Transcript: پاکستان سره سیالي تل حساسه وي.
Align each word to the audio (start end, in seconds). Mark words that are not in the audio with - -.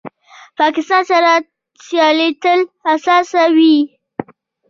پاکستان 0.59 1.01
سره 1.11 1.31
سیالي 1.85 2.29
تل 2.43 2.59
حساسه 2.87 3.43
وي. 3.55 3.75